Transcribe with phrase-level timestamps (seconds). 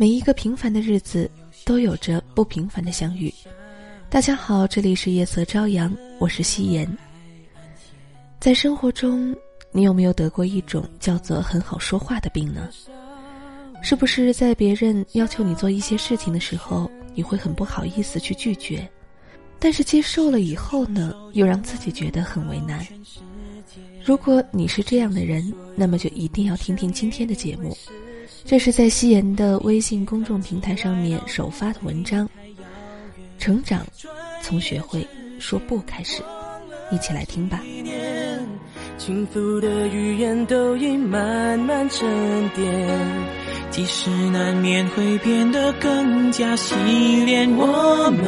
[0.00, 1.28] 每一个平凡的日子
[1.64, 3.34] 都有着不平凡的相遇。
[4.08, 6.88] 大家好，这里是夜色朝阳，我是夕颜。
[8.38, 9.34] 在生活中，
[9.72, 12.68] 你有没有得过一种叫做很好说话的病呢？
[13.82, 18.88] 是不是在别人要求你做一些事情的时候，你会很不好意思去拒绝，
[19.58, 22.86] 但是接受了以后呢，又让自己觉得很为难？
[24.04, 27.76] 如果你是这样的人，那么就一定要听听今天的节目。
[28.44, 32.28] 这是在夕颜的微信公众平台上面首发的文章，
[33.38, 33.86] 成长
[34.42, 35.06] 从学会
[35.38, 36.22] 说不开始，
[36.90, 37.60] 一起来听吧。
[38.96, 42.64] 轻浮的语言都已慢慢沉淀，
[43.70, 46.74] 即使难免会变得更加洗
[47.24, 48.22] 炼，我们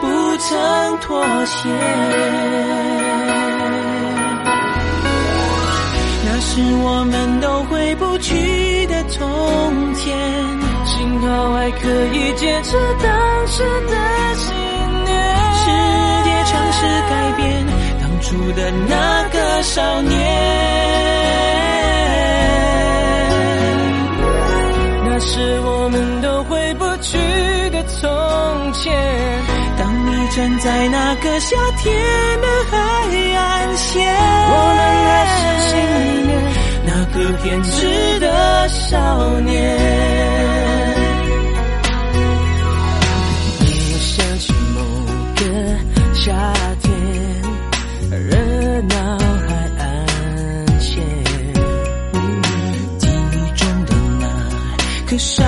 [0.00, 2.81] 不曾妥协。
[6.54, 10.14] 是我们都回不去的从前，
[10.84, 13.96] 幸好还可以坚持当时的
[14.34, 14.54] 信
[15.02, 15.16] 念。
[15.56, 15.64] 世
[16.24, 17.66] 界尝试改变
[18.02, 20.12] 当初的那个少年，
[25.06, 27.16] 那是我们都回不去
[27.70, 28.92] 的从前。
[29.78, 31.92] 当你站在那个夏天
[32.40, 32.76] 的海
[33.36, 35.72] 岸线，我们还是心
[36.06, 36.30] 里面。
[37.12, 38.26] 个偏执的
[38.68, 38.96] 少
[39.40, 39.76] 年，
[43.60, 43.62] 我
[44.00, 44.80] 想起某
[45.36, 45.42] 个
[46.14, 46.32] 夏
[46.80, 46.90] 天，
[48.30, 48.32] 热
[48.88, 48.94] 闹
[49.46, 49.84] 海岸
[50.80, 50.90] 线，
[52.98, 54.24] 记忆中的那
[55.10, 55.44] 个少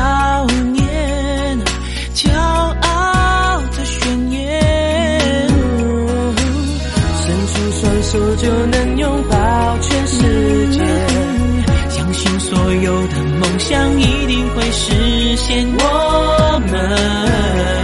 [13.66, 17.83] 想一定会实现，我们。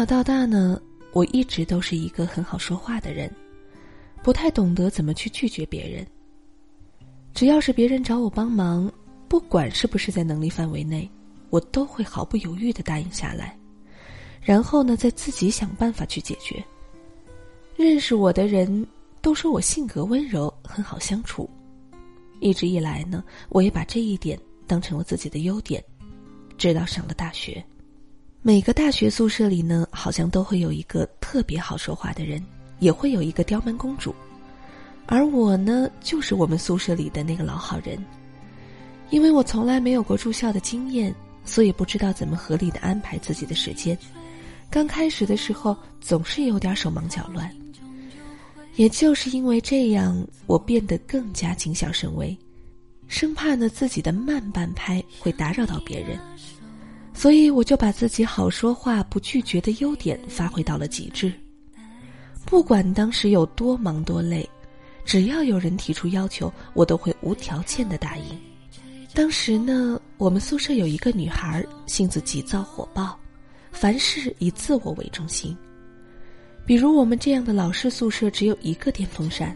[0.00, 0.80] 小到大呢，
[1.12, 3.30] 我一直都是一个很好说话的人，
[4.22, 6.06] 不太懂得怎么去拒绝别人。
[7.34, 8.90] 只要是别人找我帮忙，
[9.28, 11.06] 不管是不是在能力范围内，
[11.50, 13.54] 我都会毫不犹豫的答应下来，
[14.40, 16.64] 然后呢，再自己想办法去解决。
[17.76, 18.86] 认识我的人
[19.20, 21.46] 都说我性格温柔，很好相处。
[22.40, 25.84] 一直以来呢，我也把这一点当成了自己的优点，
[26.56, 27.62] 直到上了大学。
[28.42, 32.42] 每个大学宿舍里呢，好像都会有一个特别好说话的人，
[32.78, 34.14] 也会有一个刁蛮公主，
[35.04, 38.02] 而我呢，就是我们宿舍里的那个老好人。
[39.10, 41.14] 因为我从来没有过住校的经验，
[41.44, 43.96] 所以不知道怎么合理的安排自己的时间。
[44.70, 47.54] 刚开始的时候，总是有点手忙脚乱。
[48.76, 52.34] 也就是因为这样，我变得更加谨小慎微，
[53.06, 56.18] 生怕呢自己的慢半拍会打扰到别人。
[57.20, 61.30] 所以我就把自己好说话、不拒绝的优点发挥到了极致。
[62.46, 64.48] 不管当时有多忙多累，
[65.04, 68.24] 只要有人提出要求，我都会无条件的答应。
[69.12, 73.20] 当时呢，我们宿舍有一个女孩，性子急躁火爆，
[73.70, 75.54] 凡事以自我为中心。
[76.64, 79.54] 比如我们这样的老式宿舍只有一个电风扇，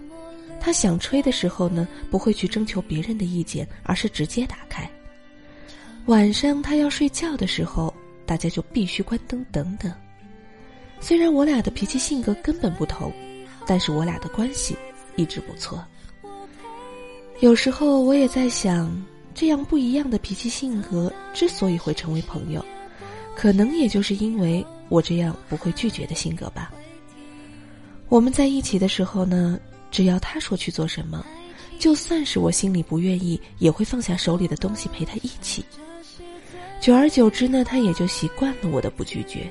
[0.60, 4.86] 她想吹的时候呢，不会去征求别人的意见，而是直接打开。
[6.06, 7.92] 晚上他要睡觉的时候，
[8.26, 9.90] 大家就必须关灯等等。
[11.00, 13.10] 虽然我俩的脾气性格根本不同，
[13.66, 14.76] 但是我俩的关系
[15.16, 15.82] 一直不错。
[17.40, 19.02] 有时候我也在想，
[19.34, 22.64] 这样不一样的脾气性格之所以会成为朋友，
[23.34, 26.70] 可能也就是因为我这样不会拒绝的性格吧。
[28.10, 29.58] 我们在一起的时候呢，
[29.90, 31.24] 只要他说去做什么，
[31.78, 35.64] 就算是我心里不愿意，也会放下手里的东西陪他一起。
[36.84, 39.50] 久而久之呢，他也就习惯了我的不拒绝。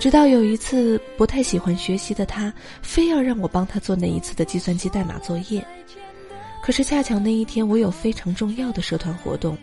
[0.00, 5.64] 直到有一次，不太喜欢学习的他，非要让我帮他做那一次的计算机代码作业。
[6.60, 9.56] 可是恰巧那一天我有非常重要的社团活动，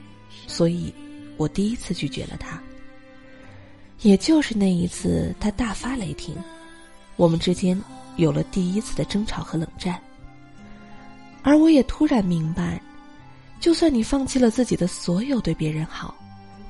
[0.47, 0.93] 所以，
[1.35, 2.57] 我第一次拒绝了他。
[4.03, 6.33] 也就是那一次，他大发雷霆，
[7.17, 7.77] 我们之间
[8.15, 9.99] 有了第一次的争吵和冷战。
[11.43, 12.81] 而我也突然明白，
[13.59, 16.15] 就算你放弃了自己的所有对别人好，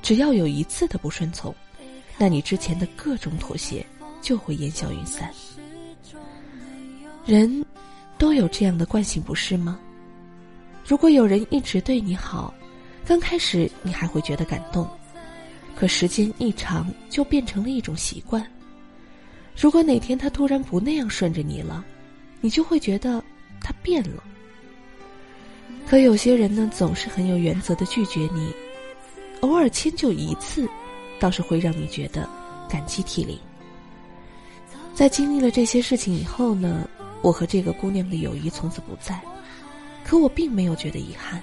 [0.06, 1.52] 只要有一次的不顺从，
[2.16, 3.84] 那你之前的各种妥协
[4.22, 5.28] 就会烟消云散。
[7.24, 7.66] 人，
[8.16, 9.76] 都有这样的惯性，不是吗？
[10.86, 12.54] 如果有人一直对你好，
[13.04, 14.88] 刚开始你还会觉得感动，
[15.74, 18.48] 可时间一长就变成了一种习惯。
[19.60, 21.84] 如果哪天他突然不那样顺着你了，
[22.40, 23.20] 你就会觉得
[23.60, 24.22] 他变了。
[25.84, 28.54] 可有些人呢，总是很有原则的拒绝你，
[29.40, 30.68] 偶尔迁就一次，
[31.20, 32.28] 倒是会让你觉得
[32.68, 33.38] 感激涕零。
[34.94, 36.88] 在经历了这些事情以后呢，
[37.22, 39.20] 我和这个姑娘的友谊从此不在。
[40.04, 41.42] 可我并没有觉得遗憾，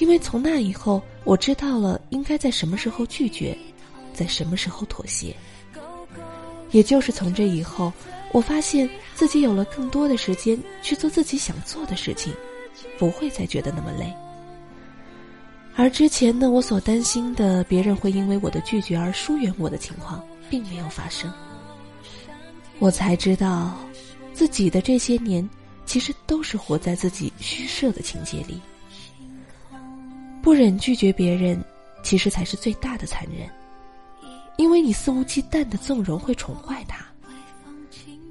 [0.00, 3.56] 因为从那以后，我知道了应该在什么时候拒绝，
[4.12, 5.34] 在什么时候妥协。
[6.72, 7.92] 也就是从这以后，
[8.32, 12.34] 我发现自己有了更多的时间去做自己想做的事情，
[12.98, 14.12] 不会再觉得那么累。
[15.76, 21.32] 而之前呢，我所担心的别人会因为我的拒绝而疏远我的情况，并没有发生。
[22.78, 23.74] 我才知道，
[24.32, 25.48] 自己的这些年。
[25.86, 28.58] 其实都是活在自己虚设的情节里，
[30.42, 31.62] 不忍拒绝别人，
[32.02, 33.46] 其实才是最大的残忍。
[34.56, 37.04] 因为你肆无忌惮的纵容会宠坏他，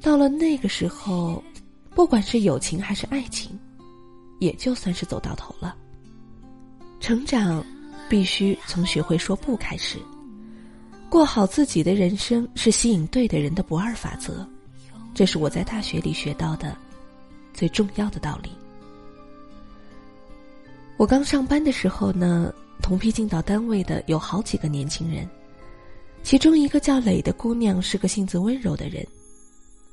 [0.02, 1.44] 到了那个时候，
[1.94, 3.58] 不管是友情还是爱情，
[4.40, 5.78] 也就算是走到头了。
[7.04, 7.62] 成长
[8.08, 10.00] 必须从学会说不开始，
[11.10, 14.48] 过好自己的人生是吸引对的人的不二法则，
[15.14, 16.74] 这是我在大学里学到的。
[17.54, 18.50] 最重要的道理。
[20.96, 25.28] 我刚上班的时候呢，同批进到单位的有好几个年轻人，
[26.24, 29.06] 其中一个叫磊的姑娘是个性子温柔的人，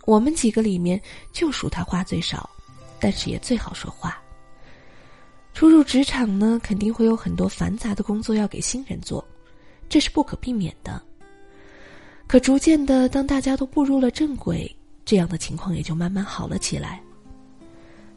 [0.04, 1.02] 我们几个里面
[1.32, 2.48] 就属她话最少，
[3.00, 4.16] 但是也最好说话。
[5.52, 9.22] 初入职场呢，肯定会有很多繁杂的工作要给新人做，
[9.88, 11.00] 这是不可避免的。
[12.26, 17.00] 可逐渐的，当大家都步入了正轨，这样的情况也就慢慢好了起来。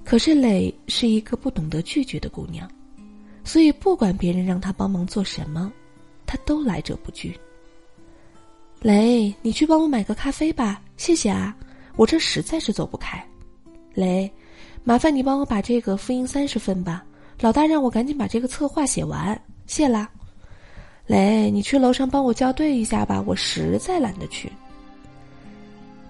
[0.05, 2.69] 可是磊是一个不懂得拒绝的姑娘，
[3.43, 5.71] 所以不管别人让她帮忙做什么，
[6.25, 7.37] 她都来者不拒。
[8.81, 11.55] 磊，你去帮我买个咖啡吧，谢谢啊，
[11.95, 13.25] 我这实在是走不开。
[13.93, 14.31] 磊，
[14.83, 17.03] 麻烦你帮我把这个复印三十份吧，
[17.39, 20.09] 老大让我赶紧把这个策划写完，谢啦。
[21.07, 24.51] 磊，你去楼上帮我校对一下吧，我实在懒得去。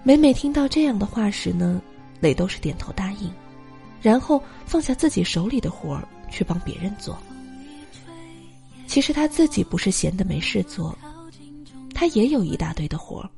[0.02, 1.82] 每每听到这样的话时呢，
[2.20, 3.30] 磊都是点头答应。
[4.00, 7.18] 然后放下自己手里的活儿，去帮别人做。
[8.86, 10.96] 其实他自己不是闲的没事做，
[11.94, 13.30] 他也有一大堆的活儿。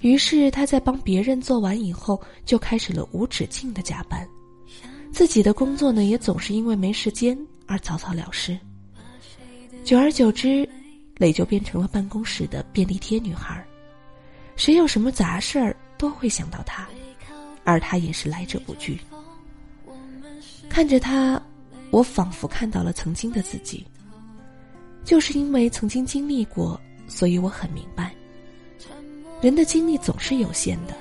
[0.00, 4.26] 于是他在帮别人做完以后，就开始了无止境的加班。
[5.12, 7.36] 自己的工作呢，也总是因为没时间
[7.66, 8.58] 而草草了事。
[9.84, 10.68] 久而久之，
[11.16, 13.66] 磊就变成了办公室的便利贴女孩儿。
[14.56, 16.88] 谁有什么杂事儿，都会想到他，
[17.64, 18.98] 而他也是来者不拒。
[20.68, 21.40] 看着他，
[21.90, 23.86] 我仿佛看到了曾经的自己。
[25.02, 28.14] 就是因为曾经经历过，所以我很明白，
[29.40, 30.94] 人的精力总是有限的。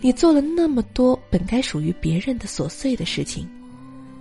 [0.00, 3.48] 你做了那么多本该属于别人的琐碎的事情，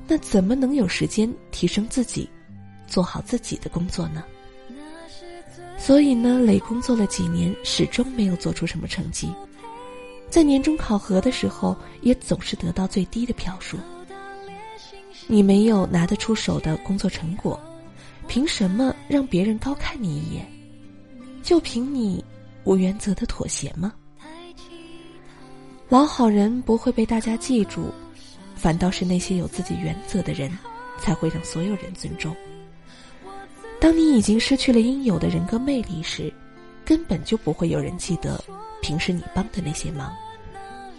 [0.07, 2.29] 那怎么能有时间提升自己，
[2.87, 4.23] 做好自己的工作呢？
[5.77, 9.29] 所以呢，磊工作了几年，始终没有做出什么成绩，
[10.29, 13.77] 在年终考核的时候，也总是得到最低的票数。
[15.27, 17.59] 你没有拿得出手的工作成果，
[18.27, 20.45] 凭什么让别人高看你一眼？
[21.43, 22.23] 就凭你
[22.63, 23.93] 无原则的妥协吗？
[25.89, 27.93] 老好人不会被大家记住，
[28.55, 30.51] 反倒是那些有自己原则的人，
[30.99, 32.35] 才会让所有人尊重。
[33.79, 36.33] 当你已经失去了应有的人格魅力时，
[36.83, 38.43] 根本就不会有人记得
[38.81, 40.13] 平时你帮的那些忙，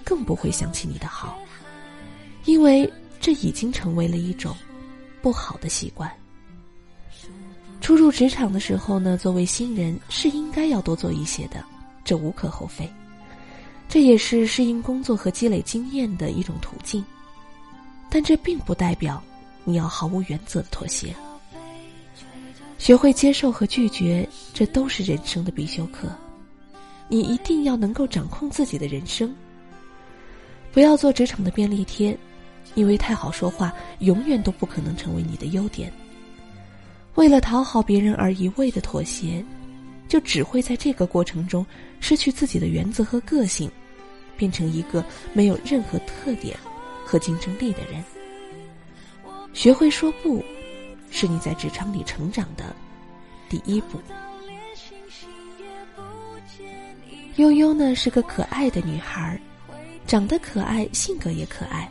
[0.04, 1.38] 更不会想起你的好，
[2.44, 2.90] 因为。
[3.18, 4.54] 这已经成为了一种
[5.20, 6.08] 不好的习惯。
[7.80, 11.64] 初入职场的时候呢，作为新人是应该要多做一些的，
[12.04, 12.88] 这无可厚非。
[13.88, 17.04] 这也是适应工作和积累经验的一种途径。
[18.08, 19.22] 但这并不代表
[19.64, 21.14] 你要毫无原则的妥协。
[22.78, 26.08] 学会接受和拒绝，这都是人生的必修课。
[27.08, 29.34] 你一定要能够掌控自己的人生，
[30.72, 32.16] 不要做职场的便利贴。
[32.74, 35.90] 因为太好说话，永远都不可能成为你的优点。
[37.14, 39.42] 为了讨好别人而一味的妥协，
[40.08, 41.64] 就只会在这个过程中
[42.08, 43.68] 失去自己的原则和个性，
[44.36, 46.56] 变成一个没有任何特点
[47.04, 48.04] 和竞争力的人。
[49.52, 50.40] 学会说不，
[51.10, 52.76] 是你在职场里成长的
[53.48, 53.98] 第一步。
[57.34, 59.36] 悠悠呢是个可爱的女孩，
[60.06, 61.90] 长得可爱，性格也可爱。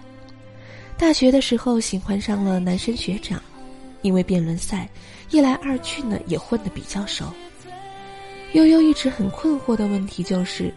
[0.98, 3.42] 大学的时候喜欢上了男生学长，
[4.02, 4.90] 因为辩论赛，
[5.30, 7.26] 一来二去呢也混得比较熟。
[8.56, 10.74] 悠悠一直很困惑的问题就是，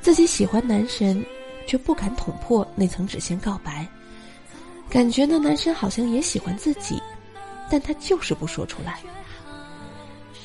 [0.00, 1.20] 自己喜欢男神，
[1.66, 3.84] 却不敢捅破那层纸先告白，
[4.88, 7.02] 感觉那男生好像也喜欢自己，
[7.68, 9.00] 但他就是不说出来。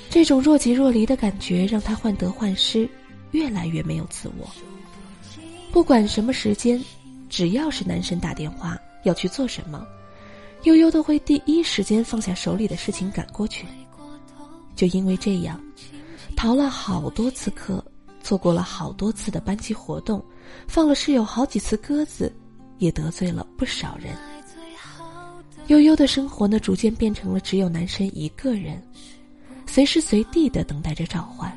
[0.09, 2.89] 这种若即若离的感觉让他患得患失，
[3.29, 4.50] 越来越没有自我。
[5.71, 6.83] 不管什么时间，
[7.29, 8.75] 只要是男神打电话。
[9.03, 9.83] 要去做什么，
[10.61, 13.65] 悠悠都会第一时间放下手里的事情赶过去。
[14.75, 15.59] 就因为这样，
[16.35, 17.83] 逃了好多次课，
[18.23, 20.23] 错过了好多次的班级活动，
[20.67, 22.33] 放了室友好几次鸽子，
[22.77, 24.15] 也得罪了不少人。
[25.67, 28.81] 悠悠的生活呢，逐渐变成了只有男神一个人，
[29.65, 31.51] 随时随地的等待着召唤。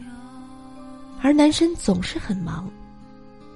[1.20, 2.70] 而男神总是很忙，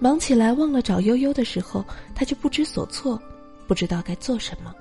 [0.00, 1.84] 忙起来忘了找悠悠的时候，
[2.14, 3.20] 他就不知所措。
[3.66, 4.74] 不知道该做什么。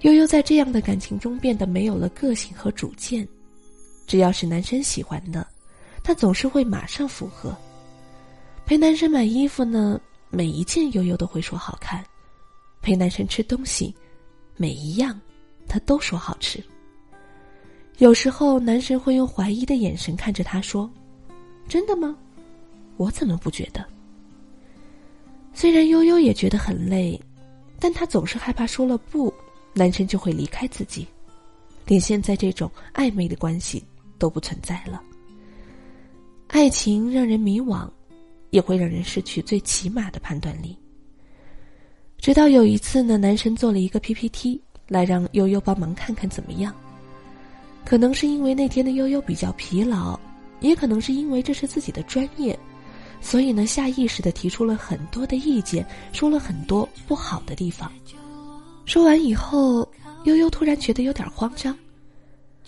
[0.00, 3.26] 悠悠在这样的感情中变得没有了个性和主见，
[4.06, 5.46] 只要是男生喜欢的，
[6.02, 7.56] 他总是会马上附和。
[8.64, 12.02] 陪男生买衣服呢，每一件悠悠都会说好看；
[12.80, 13.94] 陪男生吃东西，
[14.56, 15.18] 每一样
[15.66, 16.62] 他都说好吃。
[17.98, 20.90] 有时候男神会用怀疑的眼神看着他说
[21.68, 22.16] ：“真的吗？
[22.96, 23.84] 我怎么不觉得？”
[25.54, 27.20] 虽然悠悠也觉得很累，
[27.78, 29.32] 但她总是害怕说了不，
[29.74, 31.06] 男生就会离开自己，
[31.86, 33.84] 连现在这种暧昧的关系
[34.22, 35.02] 都不存在了。
[36.46, 37.90] 爱情让人迷惘，
[38.50, 40.78] 也会让人失去最起码的判断力。
[42.18, 46.72] 直到有一次呢，男神做了一个 PPT 来让悠悠帮忙看看怎么样。
[47.84, 50.16] 可能是因为那天的悠悠比较疲劳，
[50.60, 52.56] 也可能是因为这是自己的专业。
[53.20, 57.90] 所以呢，下意识的提出了很多的意见，说了很多不好的地方。
[58.84, 59.88] 说完以后，
[60.22, 61.76] 悠悠突然觉得有点慌张，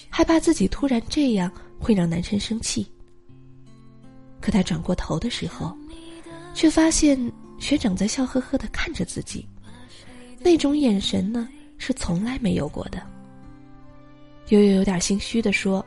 [0.09, 2.87] 害怕自己突然这样会让男生生气。
[4.41, 5.77] 可他转过头的时候，
[6.55, 7.19] 却发现
[7.59, 9.47] 学长在笑呵呵的看着自己，
[10.41, 11.49] 那种眼神呢
[11.79, 13.03] 是从来没有过的。
[14.49, 15.85] 悠悠有点心虚的说：“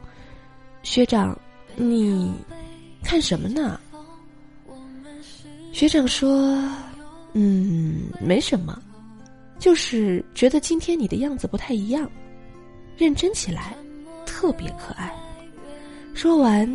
[0.81, 1.39] 学长，
[1.75, 2.33] 你
[3.03, 3.79] 看什么呢？”
[5.71, 6.59] 学长说
[7.33, 8.81] ：“嗯，没什么，
[9.59, 12.09] 就是觉得今天你的样子不太一样，
[12.97, 13.77] 认真起来，
[14.37, 15.11] 特别可爱。”
[16.13, 16.71] 说完，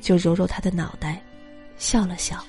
[0.00, 1.22] 就揉揉他的脑袋，
[1.76, 2.42] 笑了笑。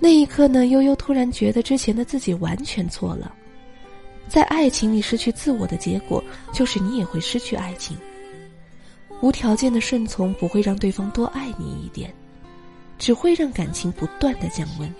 [0.00, 3.34] 那一刻呢，悠悠突然觉得之前的自己完全错了。
[4.28, 7.94] 在爱情里失去自我的结果，就是你也会失去爱情。
[9.20, 12.14] 无条件的顺从不会让对方多爱你一点。
[12.98, 14.92] 只会让感情不断的降温。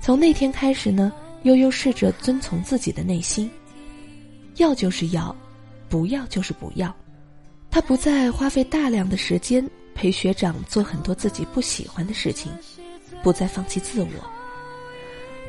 [0.00, 3.50] 从那天开始呢，悠悠试着遵从自己的内心，
[4.58, 5.34] 要就是要，
[5.90, 6.94] 不要就是不要。
[7.70, 12.50] 他不再花费大量的时间陪学长做很多自己不喜欢的事情，
[13.22, 14.08] 不再放弃自我。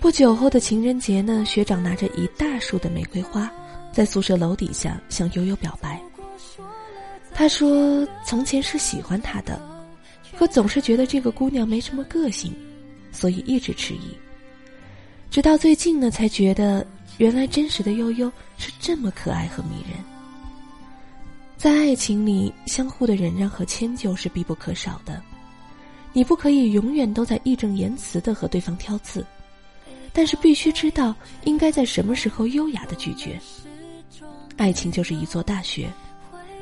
[0.01, 3.49] 不久后的情人节呢，学长拿着一大束的玫瑰花，
[3.93, 6.01] 在宿舍楼底下向悠悠表白。
[7.33, 9.61] 他说：“从前是喜欢他的。”
[10.37, 12.53] 可总是觉得这个姑娘没什么个性，
[13.11, 14.17] 所以一直迟疑。
[15.29, 16.85] 直到最近呢，才觉得
[17.17, 20.10] 原来真实的悠悠是这么可爱和迷人。
[21.61, 25.21] 在爱情里，相互的忍让和迁就，是必不可少的。
[26.11, 29.23] 你不可以永远都在义正言辞的和对方挑刺，
[30.11, 31.13] 但是必须知道
[31.43, 33.39] 应该在什么时候优雅的拒绝。
[34.57, 35.87] 爱情就是一座大学，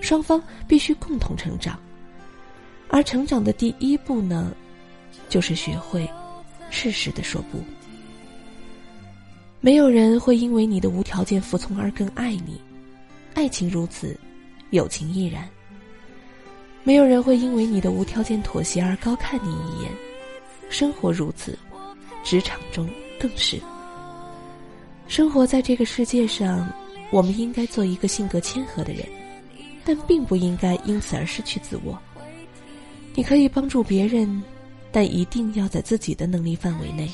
[0.02, 1.80] 双方必须共同成长。
[2.90, 4.52] 而成长的第一步呢，
[5.30, 6.06] 就是学会
[6.70, 7.64] 适时的说不。
[9.62, 12.60] 没有人会因为你的无条件服从而更爱你，
[13.34, 14.20] 爱情如此。
[14.72, 15.48] 友情亦然。
[16.84, 19.92] 没有人会因为你的无条件妥协而高看你一眼，
[20.70, 21.58] 生活如此，
[22.24, 23.60] 职场中更是。
[25.08, 26.72] 生活在这个世界上，
[27.12, 29.06] 我们应该做一个性格谦和的人，
[29.84, 32.00] 但并不应该因此而失去自我。
[33.16, 34.42] 你可以帮助别人，
[34.92, 37.10] 但一定要在自己的能力范围内。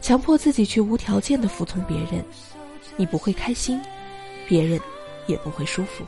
[0.00, 2.24] 强迫自己去无条件的服从别人，
[2.96, 3.80] 你不会开心，
[4.48, 4.80] 别人
[5.26, 6.04] 也不会舒服。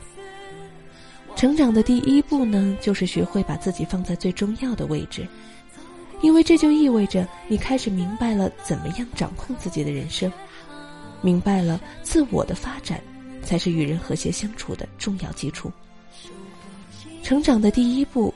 [1.35, 5.27] 成长的第一步呢，就是学会把自己放在最重要的位置，
[6.21, 10.31] 因为这就意味着你开始明白了怎么样掌控自己的人生，
[11.21, 13.01] 明白了自我的发展
[13.43, 15.71] 才是与人和谐相处的重要基础。
[17.21, 18.33] 成长的第一步，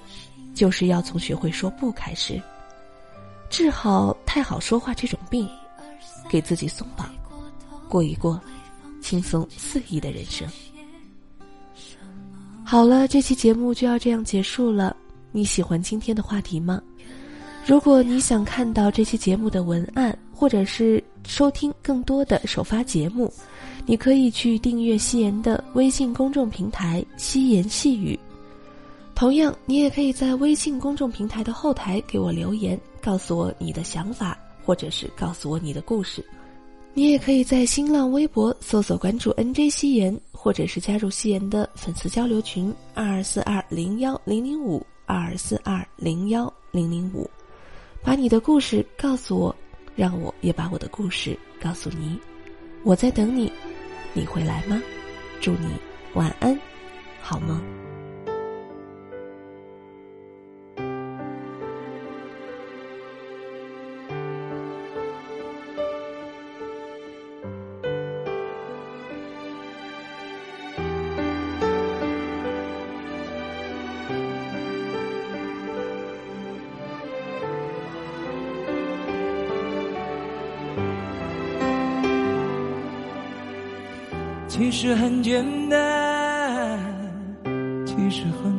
[0.54, 2.40] 就是要从学会说不开始，
[3.50, 5.48] 治好太好说话这种病，
[6.30, 7.10] 给自己松绑，
[7.88, 8.40] 过一过
[9.02, 10.46] 轻松肆意的人生。
[12.70, 14.96] 好了，这期节目就要这样结束了。
[15.32, 16.80] 你喜欢今天的话题吗？
[17.66, 23.34] 如果你想看到这期节目的文案，或者是收听更多的首发节目，
[23.88, 28.18] 你可以去订阅夕颜的微信公众平台“夕颜细语”。
[29.16, 36.24] 同样，你也可以在微信公众平台的后台给我留言，告诉我你的想法，或者是告诉我你的故事。
[36.94, 40.16] 你也可以在新浪微博搜索关注 NJ 夕颜。
[40.42, 47.30] 或者是加入夕颜的粉丝交流群二二四二零幺零零五二二四二零幺零零五，
[48.02, 49.54] 把你的故事告诉我，
[49.98, 52.18] 让我也把我的故事告诉你。
[52.84, 53.52] 我在等你，
[54.14, 54.82] 你会来吗？
[55.42, 55.68] 祝你
[56.14, 56.58] 晚安，
[57.22, 57.79] 好梦。
[84.50, 86.80] 其实很简单，
[87.86, 88.59] 其实很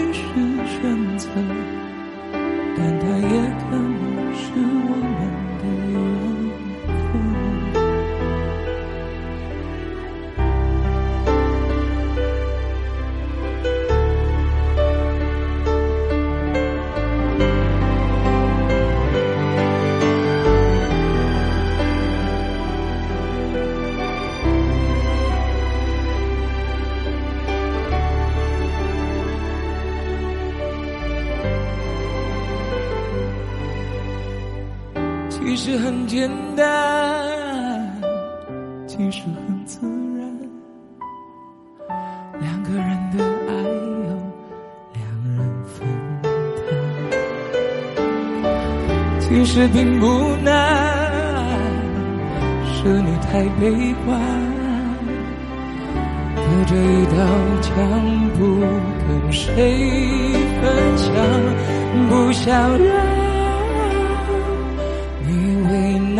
[59.11, 59.43] 跟谁
[60.61, 61.13] 分享，
[62.09, 62.89] 不想让。
[65.27, 65.29] 你
[65.67, 66.19] 为难，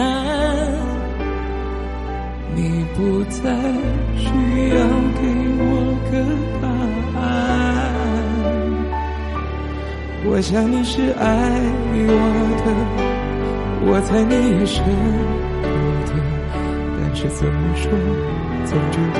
[2.56, 2.82] 你。
[2.94, 3.40] 不再
[4.16, 4.76] 需要
[5.16, 5.22] 给
[5.58, 5.64] 我
[6.12, 6.14] 个
[6.62, 6.68] 答
[7.20, 7.22] 案。
[10.24, 11.26] 我想你是爱
[11.94, 12.06] 我
[12.62, 12.66] 的，
[13.88, 14.84] 我猜你也舍
[15.64, 15.66] 不
[16.06, 16.12] 得，
[17.00, 17.90] 但是怎么说，
[18.66, 19.20] 总觉得